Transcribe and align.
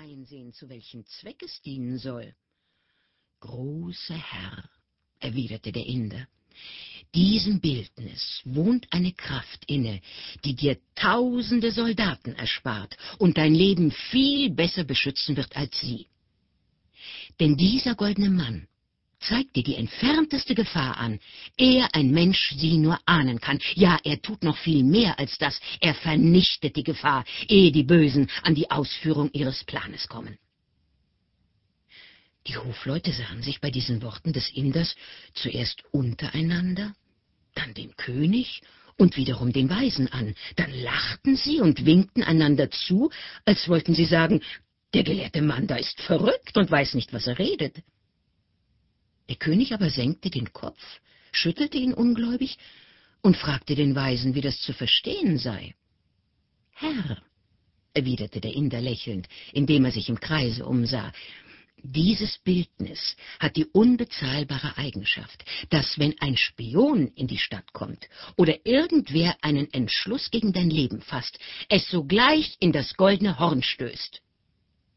einsehen, 0.00 0.52
zu 0.52 0.68
welchem 0.68 1.04
Zweck 1.06 1.42
es 1.42 1.60
dienen 1.62 1.98
soll. 1.98 2.34
Großer 3.40 4.16
Herr, 4.16 4.68
erwiderte 5.18 5.72
der 5.72 5.86
Inder, 5.86 6.26
diesem 7.14 7.60
Bildnis 7.60 8.40
wohnt 8.44 8.86
eine 8.90 9.12
Kraft 9.12 9.64
inne, 9.66 10.00
die 10.44 10.54
dir 10.54 10.78
tausende 10.94 11.72
Soldaten 11.72 12.34
erspart 12.34 12.96
und 13.18 13.36
dein 13.36 13.54
Leben 13.54 13.90
viel 13.90 14.50
besser 14.50 14.84
beschützen 14.84 15.36
wird 15.36 15.56
als 15.56 15.78
sie. 15.80 16.06
Denn 17.40 17.56
dieser 17.56 17.94
goldene 17.94 18.30
Mann 18.30 18.68
zeigt 19.20 19.54
dir 19.56 19.62
die 19.62 19.76
entfernteste 19.76 20.54
Gefahr 20.54 20.96
an, 20.96 21.20
ehe 21.56 21.86
ein 21.94 22.10
Mensch 22.10 22.54
sie 22.56 22.78
nur 22.78 22.98
ahnen 23.06 23.40
kann. 23.40 23.58
Ja, 23.74 23.98
er 24.02 24.20
tut 24.20 24.42
noch 24.42 24.56
viel 24.56 24.82
mehr 24.82 25.18
als 25.18 25.38
das, 25.38 25.60
er 25.80 25.94
vernichtet 25.94 26.76
die 26.76 26.84
Gefahr, 26.84 27.24
ehe 27.48 27.70
die 27.70 27.84
Bösen 27.84 28.30
an 28.42 28.54
die 28.54 28.70
Ausführung 28.70 29.30
ihres 29.32 29.64
Planes 29.64 30.08
kommen. 30.08 30.38
Die 32.46 32.56
Hofleute 32.56 33.12
sahen 33.12 33.42
sich 33.42 33.60
bei 33.60 33.70
diesen 33.70 34.02
Worten 34.02 34.32
des 34.32 34.50
Inders 34.50 34.96
zuerst 35.34 35.82
untereinander, 35.92 36.94
dann 37.54 37.74
den 37.74 37.94
König 37.96 38.62
und 38.96 39.16
wiederum 39.16 39.52
den 39.52 39.68
Weisen 39.68 40.08
an. 40.08 40.34
Dann 40.56 40.72
lachten 40.72 41.36
sie 41.36 41.60
und 41.60 41.84
winkten 41.84 42.22
einander 42.22 42.70
zu, 42.70 43.10
als 43.44 43.68
wollten 43.68 43.94
sie 43.94 44.06
sagen, 44.06 44.40
der 44.94 45.04
gelehrte 45.04 45.42
Mann 45.42 45.66
da 45.66 45.76
ist 45.76 46.00
verrückt 46.00 46.56
und 46.56 46.70
weiß 46.70 46.94
nicht, 46.94 47.12
was 47.12 47.26
er 47.26 47.38
redet. 47.38 47.82
Der 49.30 49.36
König 49.36 49.72
aber 49.72 49.90
senkte 49.90 50.28
den 50.28 50.52
Kopf, 50.52 50.82
schüttelte 51.30 51.78
ihn 51.78 51.94
ungläubig 51.94 52.58
und 53.22 53.36
fragte 53.36 53.76
den 53.76 53.94
Weisen, 53.94 54.34
wie 54.34 54.40
das 54.40 54.60
zu 54.60 54.72
verstehen 54.72 55.38
sei. 55.38 55.76
Herr, 56.72 57.22
erwiderte 57.94 58.40
der 58.40 58.52
Inder 58.52 58.80
lächelnd, 58.80 59.28
indem 59.52 59.84
er 59.84 59.92
sich 59.92 60.08
im 60.08 60.18
Kreise 60.18 60.66
umsah, 60.66 61.12
dieses 61.76 62.38
Bildnis 62.38 63.16
hat 63.38 63.54
die 63.54 63.66
unbezahlbare 63.66 64.76
Eigenschaft, 64.76 65.44
dass 65.70 65.96
wenn 65.96 66.20
ein 66.20 66.36
Spion 66.36 67.06
in 67.14 67.28
die 67.28 67.38
Stadt 67.38 67.72
kommt 67.72 68.08
oder 68.36 68.66
irgendwer 68.66 69.36
einen 69.42 69.72
Entschluss 69.72 70.32
gegen 70.32 70.52
dein 70.52 70.70
Leben 70.70 71.02
fasst, 71.02 71.38
es 71.68 71.88
sogleich 71.88 72.56
in 72.58 72.72
das 72.72 72.94
goldene 72.94 73.38
Horn 73.38 73.62
stößt. 73.62 74.22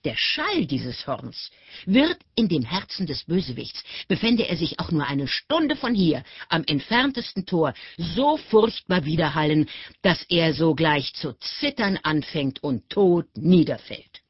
Der 0.04 0.18
Schall 0.18 0.66
dieses 0.66 1.08
Horns 1.08 1.50
wird 1.86 2.18
in 2.36 2.50
dem 2.50 2.64
Herzen 2.64 3.08
des 3.08 3.24
Bösewichts, 3.24 3.84
befände 4.10 4.48
er 4.48 4.58
sich 4.58 4.80
auch 4.80 4.92
nur 4.92 5.08
eine 5.08 5.28
Stunde 5.28 5.78
von 5.78 5.96
hier 5.96 6.24
am 6.50 6.64
entferntesten 6.66 7.46
Tor, 7.46 7.74
so 7.98 8.36
furchtbar 8.36 9.06
widerhallen, 9.06 9.70
dass 10.02 10.24
er 10.28 10.54
sogleich 10.54 11.14
zu 11.14 11.34
zittern 11.60 11.98
anfängt 12.04 12.62
und 12.62 12.90
tot 12.90 13.28
niederfällt. 13.38 14.22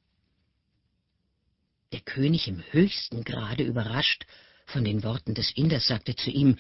Der 1.92 2.02
König 2.02 2.48
im 2.48 2.64
höchsten 2.72 3.24
Grade 3.24 3.64
überrascht 3.64 4.26
von 4.68 4.84
den 4.84 5.04
Worten 5.04 5.34
des 5.34 5.52
Inders 5.52 5.88
sagte 5.88 6.16
zu 6.16 6.30
ihm, 6.30 6.58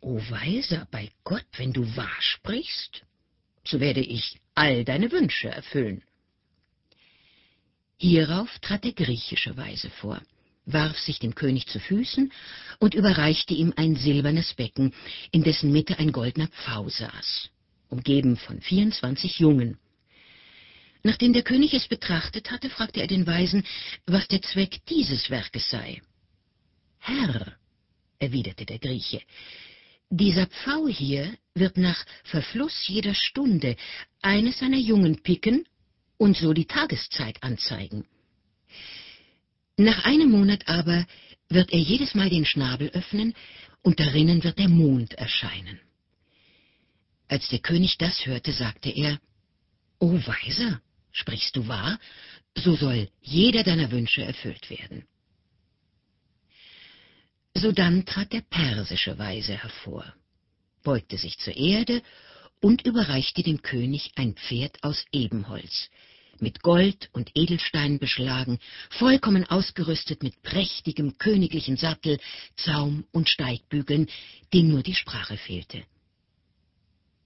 O 0.00 0.20
Weiser, 0.30 0.86
bei 0.90 1.10
Gott, 1.24 1.46
wenn 1.56 1.72
du 1.72 1.96
wahr 1.96 2.16
sprichst, 2.20 3.02
so 3.64 3.80
werde 3.80 4.00
ich 4.00 4.40
all 4.54 4.84
deine 4.84 5.10
Wünsche 5.10 5.48
erfüllen. 5.48 6.02
Hierauf 8.00 8.58
trat 8.60 8.84
der 8.84 8.92
griechische 8.92 9.56
Weise 9.56 9.90
vor, 9.90 10.22
warf 10.66 10.96
sich 11.00 11.18
dem 11.18 11.34
König 11.34 11.66
zu 11.66 11.80
Füßen 11.80 12.32
und 12.78 12.94
überreichte 12.94 13.54
ihm 13.54 13.72
ein 13.76 13.96
silbernes 13.96 14.54
Becken, 14.54 14.94
in 15.32 15.42
dessen 15.42 15.72
Mitte 15.72 15.98
ein 15.98 16.12
goldener 16.12 16.46
Pfau 16.46 16.88
saß, 16.88 17.50
umgeben 17.88 18.36
von 18.36 18.60
vierundzwanzig 18.60 19.40
Jungen. 19.40 19.78
Nachdem 21.02 21.32
der 21.32 21.42
König 21.42 21.74
es 21.74 21.88
betrachtet 21.88 22.50
hatte, 22.52 22.70
fragte 22.70 23.00
er 23.00 23.08
den 23.08 23.26
Weisen, 23.26 23.64
was 24.06 24.28
der 24.28 24.42
Zweck 24.42 24.78
dieses 24.88 25.28
Werkes 25.28 25.68
sei. 25.68 26.00
Herr, 27.00 27.56
erwiderte 28.20 28.64
der 28.64 28.78
Grieche, 28.78 29.22
dieser 30.10 30.46
Pfau 30.46 30.88
hier 30.88 31.36
wird 31.54 31.76
nach 31.76 32.04
Verfluss 32.24 32.86
jeder 32.86 33.14
Stunde 33.14 33.76
eines 34.22 34.60
seiner 34.60 34.78
Jungen 34.78 35.22
picken 35.22 35.66
und 36.18 36.36
so 36.36 36.52
die 36.52 36.66
Tageszeit 36.66 37.42
anzeigen. 37.42 38.06
Nach 39.76 40.04
einem 40.04 40.30
Monat 40.30 40.68
aber 40.68 41.06
wird 41.48 41.72
er 41.72 41.78
jedes 41.78 42.14
Mal 42.14 42.28
den 42.28 42.44
Schnabel 42.44 42.90
öffnen, 42.90 43.34
und 43.80 44.00
darinnen 44.00 44.42
wird 44.42 44.58
der 44.58 44.68
Mond 44.68 45.14
erscheinen. 45.14 45.80
Als 47.28 47.48
der 47.48 47.60
König 47.60 47.96
das 47.96 48.26
hörte, 48.26 48.52
sagte 48.52 48.90
er, 48.90 49.18
O 50.00 50.12
Weiser, 50.12 50.82
Sprichst 51.18 51.56
du 51.56 51.66
wahr, 51.66 51.98
so 52.54 52.76
soll 52.76 53.08
jeder 53.20 53.64
deiner 53.64 53.90
Wünsche 53.90 54.22
erfüllt 54.22 54.70
werden. 54.70 55.04
Sodann 57.54 58.04
trat 58.06 58.32
der 58.32 58.42
persische 58.42 59.18
Weise 59.18 59.60
hervor, 59.60 60.14
beugte 60.84 61.18
sich 61.18 61.38
zur 61.38 61.56
Erde 61.56 62.02
und 62.60 62.86
überreichte 62.86 63.42
dem 63.42 63.62
König 63.62 64.12
ein 64.14 64.34
Pferd 64.34 64.82
aus 64.84 65.04
Ebenholz, 65.10 65.90
mit 66.40 66.62
Gold 66.62 67.08
und 67.12 67.30
Edelsteinen 67.34 67.98
beschlagen, 67.98 68.58
vollkommen 68.90 69.44
ausgerüstet 69.44 70.22
mit 70.22 70.42
prächtigem 70.42 71.18
königlichen 71.18 71.76
Sattel, 71.76 72.18
Zaum 72.56 73.04
und 73.12 73.28
Steigbügeln, 73.28 74.08
dem 74.52 74.68
nur 74.68 74.82
die 74.82 74.94
Sprache 74.94 75.36
fehlte. 75.36 75.84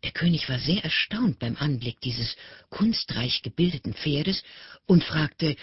Der 0.03 0.11
König 0.11 0.49
war 0.49 0.59
sehr 0.59 0.83
erstaunt 0.83 1.39
beim 1.39 1.56
Anblick 1.56 2.01
dieses 2.01 2.37
kunstreich 2.71 3.43
gebildeten 3.43 3.95
Pferdes 3.95 4.43
und 4.87 5.05
fragte, 5.05 5.56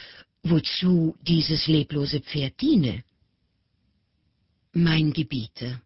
wozu 0.44 1.18
dieses 1.22 1.68
leblose 1.68 2.22
Pferd 2.22 2.59
diene. 2.62 3.04
Mein 4.72 5.12
Gebieter, 5.12 5.82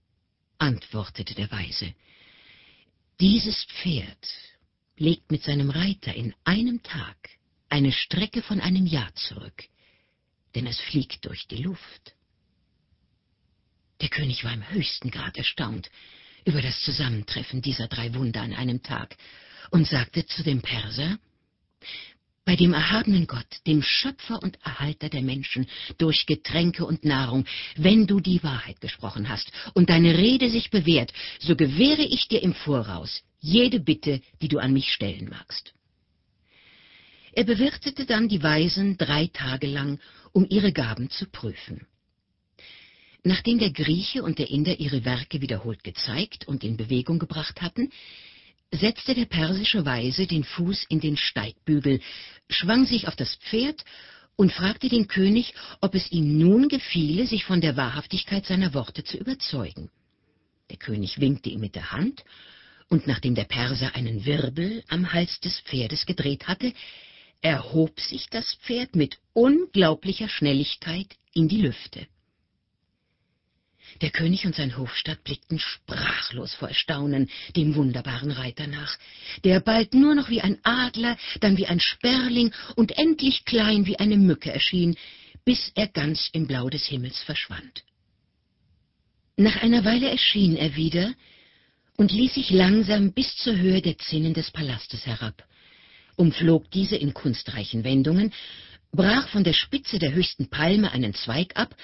antwortete 0.59 1.34
der 1.34 1.52
Weise, 1.52 1.94
dieses 3.19 3.66
Pferd 3.66 4.28
legt 4.97 5.31
mit 5.31 5.44
seinem 5.44 5.69
Reiter 5.69 6.13
in 6.13 6.34
einem 6.44 6.84
Tag 6.84 7.18
eine 7.73 7.91
Strecke 7.91 8.44
von 8.44 8.61
einem 8.61 8.85
Jahr 8.85 9.11
zurück, 9.16 9.63
denn 10.53 10.67
es 10.67 10.79
fliegt 10.79 11.25
durch 11.25 11.47
die 11.47 11.63
Luft. 11.63 12.13
Der 14.00 14.09
König 14.09 14.44
war 14.44 14.53
im 14.53 14.69
höchsten 14.69 15.09
Grad 15.09 15.38
erstaunt, 15.39 15.89
über 16.45 16.61
das 16.61 16.79
Zusammentreffen 16.81 17.63
dieser 17.63 17.88
drei 17.88 18.13
Wunder 18.13 18.41
an 18.41 18.53
einem 18.53 18.84
Tag 18.84 19.17
und 19.72 19.88
sagte 19.88 20.23
zu 20.28 20.44
dem 20.44 20.61
Perser, 20.61 21.17
bei 22.45 22.56
dem 22.56 22.73
erhabenen 22.73 23.25
Gott, 23.25 23.47
dem 23.66 23.81
Schöpfer 23.81 24.44
und 24.44 24.59
Erhalter 24.63 25.09
der 25.09 25.23
Menschen, 25.23 25.66
durch 25.97 26.28
Getränke 26.28 26.85
und 26.85 27.05
Nahrung, 27.05 27.45
wenn 27.75 28.05
du 28.05 28.19
die 28.19 28.44
Wahrheit 28.44 28.81
gesprochen 28.81 29.29
hast 29.29 29.51
und 29.73 29.90
deine 29.90 30.16
Rede 30.16 30.51
sich 30.51 30.69
bewährt, 30.69 31.11
so 31.40 31.55
gewähre 31.55 32.03
ich 32.03 32.28
dir 32.28 32.44
im 32.44 32.53
Voraus 32.53 33.23
jede 33.40 33.79
Bitte, 33.79 34.22
die 34.44 34.47
du 34.47 34.59
an 34.59 34.73
mich 34.73 34.94
stellen 34.94 35.28
magst. 35.29 35.73
Er 37.35 37.45
bewirtete 37.45 38.05
dann 38.05 38.29
die 38.29 38.44
Weisen 38.44 38.95
drei 38.97 39.27
Tage 39.27 39.67
lang, 39.67 39.99
um 40.33 40.45
ihre 40.47 40.71
Gaben 40.71 41.09
zu 41.09 41.25
prüfen. 41.25 41.88
Nachdem 43.23 43.57
der 43.57 43.71
Grieche 43.71 44.21
und 44.21 44.38
der 44.38 44.49
Inder 44.49 44.79
ihre 44.79 45.03
Werke 45.03 45.41
wiederholt 45.41 45.83
gezeigt 45.83 46.47
und 46.47 46.63
in 46.63 46.77
Bewegung 46.77 47.17
gebracht 47.17 47.61
hatten, 47.61 47.89
setzte 48.72 49.16
der 49.16 49.25
persische 49.25 49.85
Weise 49.85 50.27
den 50.27 50.43
Fuß 50.43 50.85
in 50.89 50.99
den 50.99 51.17
Steigbügel, 51.17 52.01
schwang 52.49 52.85
sich 52.85 53.07
auf 53.07 53.16
das 53.16 53.35
Pferd 53.38 53.83
und 54.35 54.51
fragte 54.51 54.89
den 54.89 55.07
König, 55.07 55.53
ob 55.81 55.95
es 55.95 56.11
ihm 56.11 56.38
nun 56.38 56.67
gefiele, 56.67 57.25
sich 57.25 57.45
von 57.45 57.61
der 57.61 57.77
Wahrhaftigkeit 57.77 58.45
seiner 58.45 58.73
Worte 58.73 59.03
zu 59.03 59.17
überzeugen. 59.17 59.89
Der 60.69 60.77
König 60.77 61.19
winkte 61.19 61.49
ihm 61.49 61.61
mit 61.61 61.75
der 61.75 61.91
Hand, 61.91 62.23
und 62.89 63.07
nachdem 63.07 63.33
der 63.33 63.45
Perser 63.45 63.95
einen 63.95 64.25
Wirbel 64.25 64.83
am 64.88 65.13
Hals 65.13 65.39
des 65.39 65.59
Pferdes 65.61 66.05
gedreht 66.05 66.47
hatte, 66.47 66.73
erhob 67.43 67.99
sich 67.99 68.27
das 68.29 68.55
Pferd 68.55 68.95
mit 68.95 69.19
unglaublicher 69.33 70.29
Schnelligkeit 70.29 71.07
in 71.34 71.47
die 71.47 71.61
Lüfte. 71.61 72.07
Der 74.01 74.09
König 74.09 74.45
und 74.45 74.55
sein 74.55 74.78
Hofstaat 74.78 75.23
blickten 75.23 75.59
sprachlos 75.59 76.55
vor 76.55 76.69
Erstaunen 76.69 77.29
dem 77.55 77.75
wunderbaren 77.75 78.31
Reiter 78.31 78.66
nach, 78.66 78.97
der 79.43 79.59
bald 79.59 79.93
nur 79.93 80.16
noch 80.16 80.29
wie 80.29 80.41
ein 80.41 80.57
Adler, 80.63 81.17
dann 81.41 81.57
wie 81.57 81.67
ein 81.67 81.79
Sperling 81.79 82.53
und 82.75 82.97
endlich 82.97 83.46
klein 83.46 83.85
wie 83.85 83.99
eine 83.99 84.17
Mücke 84.17 84.51
erschien, 84.51 84.96
bis 85.46 85.72
er 85.75 85.87
ganz 85.87 86.29
im 86.31 86.47
Blau 86.47 86.69
des 86.69 86.85
Himmels 86.85 87.19
verschwand. 87.19 87.84
Nach 89.35 89.61
einer 89.61 89.84
Weile 89.84 90.09
erschien 90.09 90.55
er 90.55 90.75
wieder 90.75 91.13
und 91.97 92.11
ließ 92.11 92.35
sich 92.35 92.49
langsam 92.51 93.11
bis 93.11 93.35
zur 93.35 93.57
Höhe 93.57 93.81
der 93.81 93.97
Zinnen 93.97 94.34
des 94.34 94.49
Palastes 94.51 95.05
herab, 95.05 95.43
umflog 96.15 96.69
diese 96.71 96.95
in 96.95 97.13
kunstreichen 97.13 97.83
Wendungen 97.83 98.33
brach 98.91 99.27
von 99.29 99.43
der 99.43 99.53
Spitze 99.53 99.97
der 99.97 100.13
höchsten 100.13 100.49
Palme 100.49 100.91
einen 100.91 101.13
Zweig 101.13 101.57
ab 101.57 101.75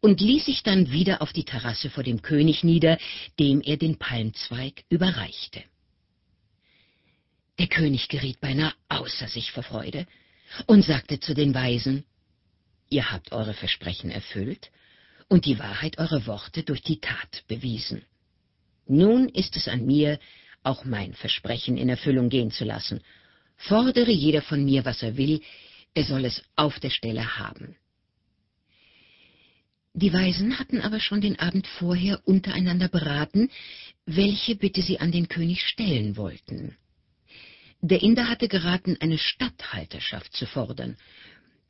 und 0.00 0.20
ließ 0.20 0.44
sich 0.44 0.62
dann 0.62 0.92
wieder 0.92 1.22
auf 1.22 1.32
die 1.32 1.44
Terrasse 1.44 1.88
vor 1.90 2.04
dem 2.04 2.20
König 2.22 2.62
nieder, 2.62 2.98
dem 3.38 3.62
er 3.62 3.78
den 3.78 3.98
Palmzweig 3.98 4.84
überreichte. 4.90 5.62
Der 7.58 7.66
König 7.66 8.08
geriet 8.08 8.40
beinahe 8.40 8.74
außer 8.88 9.28
sich 9.28 9.50
vor 9.50 9.62
Freude. 9.62 10.06
und 10.66 10.82
sagte 10.82 11.20
zu 11.20 11.34
den 11.34 11.54
Weisen, 11.54 12.04
Ihr 12.90 13.10
habt 13.12 13.32
eure 13.32 13.52
Versprechen 13.52 14.10
erfüllt 14.10 14.70
und 15.28 15.44
die 15.44 15.58
Wahrheit 15.58 15.98
eurer 15.98 16.26
Worte 16.26 16.62
durch 16.62 16.80
die 16.80 17.00
Tat 17.00 17.44
bewiesen. 17.46 18.02
Nun 18.86 19.28
ist 19.28 19.56
es 19.56 19.68
an 19.68 19.84
mir, 19.84 20.18
auch 20.62 20.84
mein 20.84 21.12
Versprechen 21.12 21.76
in 21.76 21.90
Erfüllung 21.90 22.30
gehen 22.30 22.50
zu 22.50 22.64
lassen. 22.64 23.02
Fordere 23.58 24.10
jeder 24.10 24.42
von 24.42 24.64
mir, 24.64 24.84
was 24.84 25.02
er 25.02 25.16
will, 25.16 25.42
er 25.94 26.04
soll 26.04 26.24
es 26.24 26.42
auf 26.56 26.78
der 26.80 26.90
Stelle 26.90 27.38
haben. 27.38 27.76
Die 29.94 30.12
Weisen 30.12 30.58
hatten 30.58 30.80
aber 30.80 31.00
schon 31.00 31.20
den 31.20 31.38
Abend 31.40 31.66
vorher 31.66 32.20
untereinander 32.24 32.88
beraten, 32.88 33.50
welche 34.06 34.54
Bitte 34.54 34.80
sie 34.80 35.00
an 35.00 35.10
den 35.10 35.28
König 35.28 35.62
stellen 35.66 36.16
wollten. 36.16 36.76
Der 37.80 38.02
Inder 38.02 38.28
hatte 38.28 38.48
geraten, 38.48 38.96
eine 39.00 39.18
Statthalterschaft 39.18 40.34
zu 40.34 40.46
fordern. 40.46 40.96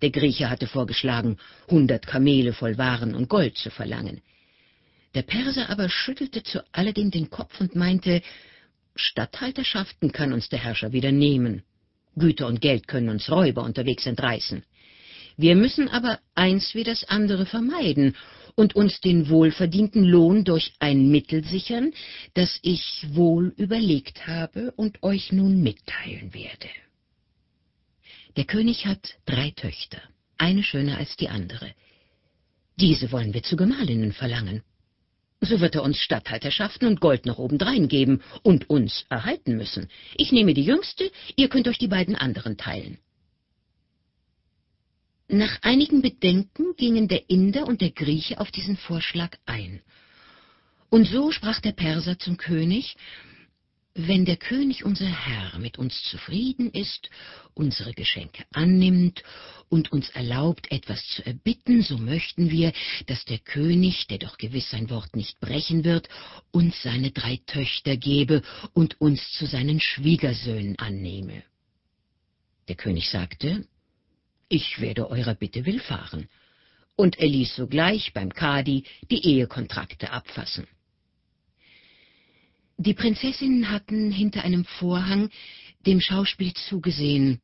Der 0.03 0.11
Grieche 0.11 0.51
hatte 0.51 0.67
vorgeschlagen, 0.67 1.39
hundert 1.69 2.07
Kamele 2.07 2.53
voll 2.53 2.77
Waren 2.77 3.15
und 3.15 3.29
Gold 3.29 3.57
zu 3.57 3.71
verlangen. 3.71 4.21
Der 5.15 5.23
Perser 5.23 5.71
aber 5.71 5.89
schüttelte 5.89 6.43
zu 6.43 6.63
alledem 6.73 7.11
den 7.11 7.31
Kopf 7.31 7.61
und 7.61 7.75
meinte, 7.75 8.23
Statthalterschaften 8.95 10.13
kann 10.13 10.33
uns 10.33 10.49
der 10.49 10.59
Herrscher 10.59 10.93
wieder 10.93 11.13
nehmen. 11.13 11.63
Güter 12.19 12.47
und 12.47 12.61
Geld 12.61 12.89
können 12.89 13.09
uns 13.09 13.31
Räuber 13.31 13.63
unterwegs 13.63 14.07
entreißen. 14.07 14.63
Wir 15.37 15.55
müssen 15.55 15.89
aber 15.89 16.19
eins 16.35 16.75
wie 16.75 16.85
das 16.85 17.05
andere 17.05 17.47
vermeiden 17.47 18.17
und 18.57 18.75
uns 18.75 19.01
den 19.01 19.29
wohlverdienten 19.29 20.03
Lohn 20.03 20.45
durch 20.45 20.73
ein 20.81 21.09
Mittel 21.11 21.45
sichern, 21.45 21.93
das 22.35 22.59
ich 22.63 23.07
wohl 23.11 23.55
überlegt 23.57 24.27
habe 24.27 24.73
und 24.73 25.03
euch 25.05 25.31
nun 25.31 25.63
mitteilen 25.63 26.35
werde. 26.35 26.69
Der 28.37 28.45
König 28.45 28.87
hat 28.87 29.15
drei 29.27 29.53
Töchter, 29.53 30.03
eine 30.39 30.65
schöner 30.65 30.99
als 30.99 31.17
die 31.17 31.29
andere. 31.29 31.73
Diese 32.81 33.13
wollen 33.13 33.33
wir 33.33 33.45
zu 33.45 33.57
Gemahlinnen 33.57 34.13
verlangen. 34.13 34.63
So 35.41 35.61
wird 35.61 35.77
er 35.77 35.85
uns 35.85 35.99
Statthalterschaften 35.99 36.89
und 36.89 37.01
Gold 37.01 37.25
noch 37.25 37.39
obendrein 37.39 37.89
geben 37.89 38.23
und 38.43 38.69
uns 38.69 39.07
erhalten 39.09 39.57
müssen. 39.57 39.89
Ich 40.17 40.33
nehme 40.33 40.53
die 40.53 40.65
jüngste, 40.65 41.11
ihr 41.37 41.49
könnt 41.49 41.69
euch 41.69 41.79
die 41.79 41.89
beiden 41.89 42.17
anderen 42.17 42.57
teilen. 42.57 42.99
Nach 45.29 45.59
einigen 45.63 46.03
Bedenken 46.03 46.75
gingen 46.77 47.07
der 47.07 47.29
Inder 47.31 47.69
und 47.69 47.83
der 47.83 47.91
Grieche 47.91 48.41
auf 48.41 48.51
diesen 48.51 48.77
Vorschlag 48.77 49.37
ein. 49.47 49.83
Und 50.91 51.07
so 51.07 51.31
sprach 51.31 51.61
der 51.61 51.73
Perser 51.73 52.19
zum 52.19 52.39
König, 52.39 52.97
wenn 54.07 54.25
der 54.25 54.37
König 54.37 54.85
unser 54.85 55.09
Herr 55.09 55.59
mit 55.59 55.77
uns 55.77 56.05
zufrieden 56.05 56.71
ist, 56.71 57.11
unsere 57.55 57.93
Geschenke 57.93 58.45
annimmt 58.53 59.25
und 59.69 59.91
uns 59.91 60.09
erlaubt, 60.11 60.71
etwas 60.71 61.05
zu 61.09 61.27
erbitten, 61.27 61.83
so 61.83 61.99
möchten 61.99 62.49
wir, 62.49 62.73
dass 63.07 63.25
der 63.25 63.39
König, 63.39 64.07
der 64.07 64.19
doch 64.19 64.39
gewiss 64.39 64.71
sein 64.71 64.89
Wort 64.89 65.17
nicht 65.17 65.41
brechen 65.41 65.83
wird, 65.83 66.09
uns 66.53 66.81
seine 66.81 67.11
drei 67.11 67.41
Töchter 67.47 67.97
gebe 67.97 68.43
und 68.73 69.01
uns 69.01 69.33
zu 69.33 69.47
seinen 69.47 69.81
Schwiegersöhnen 69.81 70.79
annehme. 70.79 71.43
Der 72.69 72.77
König 72.77 73.11
sagte, 73.11 73.67
ich 74.49 74.81
werde 74.81 75.11
eurer 75.11 75.35
Bitte 75.35 75.67
willfahren. 75.67 76.29
Und 76.95 77.19
er 77.19 77.29
ließ 77.29 77.57
sogleich 77.57 78.13
beim 78.13 78.33
Kadi 78.33 78.85
die 79.11 79.25
Ehekontrakte 79.25 80.11
abfassen. 80.11 80.69
Die 82.81 82.95
Prinzessinnen 82.95 83.73
hatten 83.73 84.13
hinter 84.13 84.45
einem 84.45 84.65
Vorhang 84.65 85.31
dem 85.85 86.01
Schauspiel 86.01 86.55
zugesehen, 86.55 87.41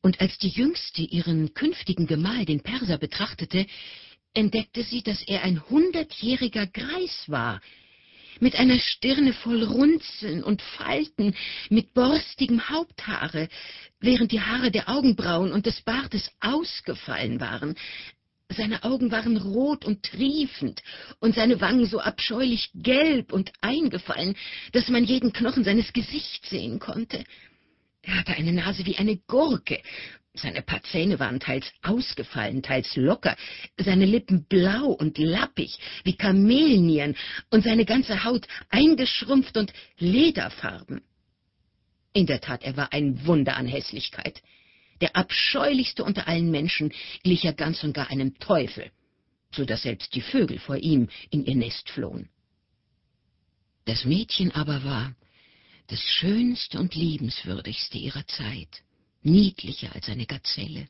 und 0.00 0.20
als 0.20 0.38
die 0.38 0.48
Jüngste 0.48 1.02
ihren 1.02 1.54
künftigen 1.54 2.06
Gemahl, 2.06 2.44
den 2.44 2.60
Perser, 2.60 2.98
betrachtete, 2.98 3.66
entdeckte 4.32 4.84
sie, 4.84 5.02
dass 5.02 5.22
er 5.22 5.42
ein 5.42 5.68
hundertjähriger 5.68 6.68
Greis 6.68 7.24
war, 7.26 7.60
mit 8.38 8.54
einer 8.54 8.78
Stirne 8.78 9.32
voll 9.32 9.64
Runzeln 9.64 10.44
und 10.44 10.62
Falten, 10.62 11.34
mit 11.68 11.92
borstigem 11.92 12.68
Haupthaare, 12.68 13.48
während 13.98 14.30
die 14.30 14.40
Haare 14.40 14.70
der 14.70 14.88
Augenbrauen 14.88 15.52
und 15.52 15.66
des 15.66 15.82
Bartes 15.82 16.30
ausgefallen 16.40 17.40
waren. 17.40 17.74
Seine 18.50 18.84
Augen 18.84 19.10
waren 19.10 19.36
rot 19.36 19.84
und 19.84 20.02
triefend 20.02 20.82
und 21.18 21.34
seine 21.34 21.60
Wangen 21.60 21.86
so 21.86 21.98
abscheulich 21.98 22.70
gelb 22.74 23.32
und 23.32 23.52
eingefallen, 23.60 24.36
dass 24.72 24.88
man 24.88 25.04
jeden 25.04 25.32
Knochen 25.32 25.64
seines 25.64 25.92
Gesichts 25.92 26.50
sehen 26.50 26.78
konnte. 26.78 27.24
Er 28.02 28.18
hatte 28.18 28.34
eine 28.34 28.52
Nase 28.52 28.84
wie 28.84 28.96
eine 28.96 29.16
Gurke 29.16 29.80
seine 30.36 30.62
paar 30.62 30.82
Zähne 30.82 31.20
waren 31.20 31.38
teils 31.38 31.72
ausgefallen, 31.82 32.62
teils 32.62 32.96
locker, 32.96 33.36
seine 33.76 34.04
Lippen 34.04 34.44
blau 34.46 34.86
und 34.86 35.16
lappig 35.16 35.78
wie 36.02 36.16
Kamelnieren 36.16 37.16
und 37.50 37.62
seine 37.62 37.84
ganze 37.84 38.24
Haut 38.24 38.46
eingeschrumpft 38.68 39.56
und 39.56 39.72
lederfarben. 39.98 41.02
In 42.12 42.26
der 42.26 42.40
Tat, 42.40 42.64
er 42.64 42.76
war 42.76 42.92
ein 42.92 43.24
Wunder 43.26 43.56
an 43.56 43.66
Hässlichkeit. 43.66 44.42
Der 45.04 45.16
abscheulichste 45.16 46.02
unter 46.02 46.28
allen 46.28 46.50
Menschen 46.50 46.90
glich 47.22 47.44
er 47.44 47.52
ganz 47.52 47.84
und 47.84 47.92
gar 47.92 48.08
einem 48.08 48.38
Teufel, 48.38 48.90
so 49.52 49.66
dass 49.66 49.82
selbst 49.82 50.14
die 50.14 50.22
Vögel 50.22 50.58
vor 50.58 50.78
ihm 50.78 51.10
in 51.28 51.44
ihr 51.44 51.56
Nest 51.56 51.90
flohen. 51.90 52.30
Das 53.84 54.06
Mädchen 54.06 54.50
aber 54.52 54.82
war 54.82 55.14
das 55.88 56.00
schönste 56.00 56.78
und 56.78 56.94
liebenswürdigste 56.94 57.98
ihrer 57.98 58.26
Zeit 58.28 58.82
niedlicher 59.20 59.94
als 59.94 60.08
eine 60.08 60.24
Gazelle, 60.24 60.88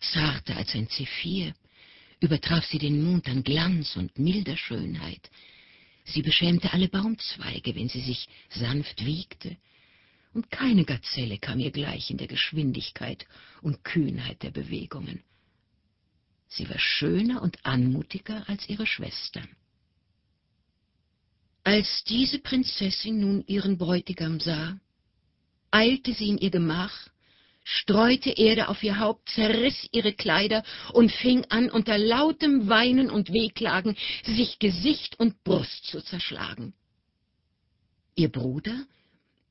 zarter 0.00 0.56
als 0.56 0.74
ein 0.74 0.88
Zephyr, 0.88 1.54
übertraf 2.18 2.66
sie 2.66 2.80
den 2.80 3.04
Mond 3.04 3.28
an 3.28 3.44
Glanz 3.44 3.94
und 3.94 4.18
milder 4.18 4.56
Schönheit. 4.56 5.30
Sie 6.06 6.22
beschämte 6.22 6.72
alle 6.72 6.88
Baumzweige, 6.88 7.76
wenn 7.76 7.88
sie 7.88 8.00
sich 8.00 8.26
sanft 8.48 9.06
wiegte, 9.06 9.56
und 10.34 10.50
keine 10.50 10.84
Gazelle 10.84 11.38
kam 11.38 11.58
ihr 11.58 11.70
gleich 11.70 12.10
in 12.10 12.18
der 12.18 12.26
Geschwindigkeit 12.26 13.26
und 13.62 13.84
Kühnheit 13.84 14.42
der 14.42 14.50
Bewegungen. 14.50 15.22
Sie 16.48 16.68
war 16.68 16.78
schöner 16.78 17.42
und 17.42 17.64
anmutiger 17.64 18.48
als 18.48 18.68
ihre 18.68 18.86
Schwestern. 18.86 19.48
Als 21.64 22.04
diese 22.04 22.38
Prinzessin 22.38 23.20
nun 23.20 23.44
ihren 23.46 23.76
Bräutigam 23.76 24.40
sah, 24.40 24.78
eilte 25.70 26.14
sie 26.14 26.28
in 26.28 26.38
ihr 26.38 26.50
Gemach 26.50 27.10
streute 27.68 28.30
Erde 28.30 28.68
auf 28.68 28.82
ihr 28.82 28.98
Haupt, 28.98 29.28
zerriss 29.28 29.88
ihre 29.92 30.14
Kleider 30.14 30.64
und 30.94 31.12
fing 31.12 31.44
an, 31.50 31.68
unter 31.68 31.98
lautem 31.98 32.68
Weinen 32.68 33.10
und 33.10 33.30
Wehklagen 33.30 33.94
sich 34.24 34.58
Gesicht 34.58 35.20
und 35.20 35.44
Brust 35.44 35.84
zu 35.84 36.00
zerschlagen. 36.00 36.72
Ihr 38.14 38.30
Bruder, 38.30 38.86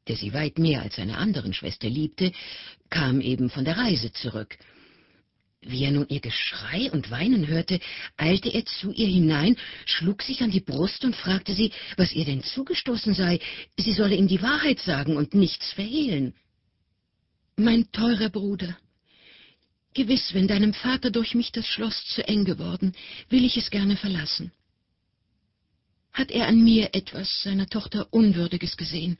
der 0.07 0.15
sie 0.15 0.33
weit 0.33 0.57
mehr 0.59 0.81
als 0.81 0.95
seine 0.95 1.17
anderen 1.17 1.53
Schwester 1.53 1.89
liebte, 1.89 2.31
kam 2.89 3.21
eben 3.21 3.49
von 3.49 3.65
der 3.65 3.77
Reise 3.77 4.11
zurück. 4.11 4.57
Wie 5.61 5.83
er 5.83 5.91
nun 5.91 6.07
ihr 6.07 6.19
Geschrei 6.19 6.91
und 6.91 7.09
Weinen 7.09 7.47
hörte, 7.47 7.79
eilte 8.15 8.49
er 8.49 8.65
zu 8.65 8.91
ihr 8.91 9.07
hinein, 9.07 9.57
schlug 9.85 10.21
sich 10.21 10.41
an 10.41 10.51
die 10.51 10.61
Brust 10.61 11.03
und 11.03 11.15
fragte 11.15 11.53
sie, 11.53 11.71
was 11.97 12.13
ihr 12.13 12.25
denn 12.25 12.43
zugestoßen 12.43 13.13
sei, 13.13 13.39
sie 13.75 13.93
solle 13.93 14.15
ihm 14.15 14.27
die 14.27 14.41
Wahrheit 14.41 14.79
sagen 14.79 15.17
und 15.17 15.33
nichts 15.33 15.73
verhehlen. 15.73 16.33
Mein 17.57 17.91
teurer 17.91 18.29
Bruder, 18.29 18.77
gewiss, 19.95 20.33
wenn 20.33 20.47
deinem 20.47 20.73
Vater 20.73 21.09
durch 21.09 21.33
mich 21.33 21.51
das 21.51 21.65
Schloss 21.65 22.05
zu 22.05 22.25
eng 22.27 22.45
geworden, 22.45 22.93
will 23.29 23.43
ich 23.43 23.57
es 23.57 23.71
gerne 23.71 23.97
verlassen. 23.97 24.51
Hat 26.13 26.31
er 26.31 26.47
an 26.47 26.63
mir 26.63 26.93
etwas 26.93 27.41
seiner 27.41 27.67
Tochter 27.67 28.07
Unwürdiges 28.11 28.77
gesehen, 28.77 29.17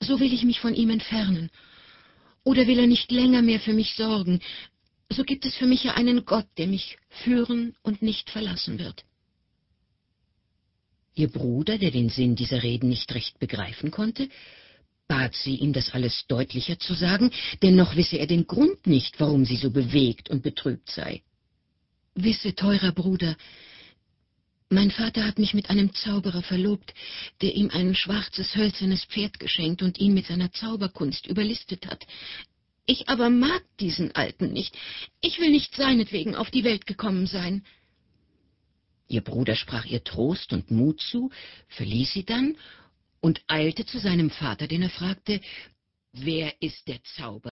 so 0.00 0.20
will 0.20 0.32
ich 0.32 0.44
mich 0.44 0.60
von 0.60 0.74
ihm 0.74 0.90
entfernen. 0.90 1.50
Oder 2.44 2.66
will 2.66 2.78
er 2.78 2.86
nicht 2.86 3.10
länger 3.10 3.42
mehr 3.42 3.60
für 3.60 3.72
mich 3.72 3.94
sorgen, 3.94 4.40
so 5.10 5.24
gibt 5.24 5.44
es 5.46 5.54
für 5.54 5.66
mich 5.66 5.84
ja 5.84 5.94
einen 5.94 6.24
Gott, 6.24 6.46
der 6.58 6.66
mich 6.66 6.98
führen 7.08 7.74
und 7.82 8.02
nicht 8.02 8.30
verlassen 8.30 8.78
wird. 8.78 9.04
Ihr 11.14 11.28
Bruder, 11.28 11.78
der 11.78 11.90
den 11.90 12.08
Sinn 12.08 12.36
dieser 12.36 12.62
Reden 12.62 12.88
nicht 12.88 13.14
recht 13.14 13.38
begreifen 13.38 13.90
konnte, 13.90 14.28
bat 15.08 15.34
sie, 15.34 15.56
ihm 15.56 15.72
das 15.72 15.90
alles 15.94 16.24
deutlicher 16.28 16.78
zu 16.78 16.94
sagen, 16.94 17.30
denn 17.62 17.76
noch 17.76 17.96
wisse 17.96 18.16
er 18.16 18.26
den 18.26 18.46
Grund 18.46 18.86
nicht, 18.86 19.18
warum 19.20 19.44
sie 19.44 19.56
so 19.56 19.70
bewegt 19.70 20.28
und 20.28 20.42
betrübt 20.42 20.90
sei. 20.90 21.22
Wisse, 22.14 22.54
teurer 22.54 22.92
Bruder, 22.92 23.36
mein 24.68 24.90
Vater 24.90 25.24
hat 25.24 25.38
mich 25.38 25.54
mit 25.54 25.70
einem 25.70 25.94
Zauberer 25.94 26.42
verlobt, 26.42 26.92
der 27.40 27.54
ihm 27.54 27.70
ein 27.70 27.94
schwarzes 27.94 28.56
hölzernes 28.56 29.04
Pferd 29.04 29.38
geschenkt 29.38 29.82
und 29.82 29.98
ihn 29.98 30.14
mit 30.14 30.26
seiner 30.26 30.52
Zauberkunst 30.52 31.26
überlistet 31.26 31.86
hat. 31.86 32.06
Ich 32.84 33.08
aber 33.08 33.30
mag 33.30 33.62
diesen 33.80 34.14
Alten 34.14 34.52
nicht. 34.52 34.76
Ich 35.20 35.40
will 35.40 35.50
nicht 35.50 35.74
seinetwegen 35.74 36.34
auf 36.34 36.50
die 36.50 36.64
Welt 36.64 36.86
gekommen 36.86 37.26
sein. 37.26 37.64
Ihr 39.08 39.20
Bruder 39.20 39.54
sprach 39.54 39.84
ihr 39.84 40.02
Trost 40.02 40.52
und 40.52 40.70
Mut 40.70 41.00
zu, 41.00 41.30
verließ 41.68 42.12
sie 42.12 42.24
dann 42.24 42.56
und 43.20 43.42
eilte 43.46 43.86
zu 43.86 43.98
seinem 43.98 44.30
Vater, 44.30 44.66
den 44.66 44.82
er 44.82 44.90
fragte, 44.90 45.40
wer 46.12 46.60
ist 46.60 46.88
der 46.88 47.02
Zauber? 47.16 47.50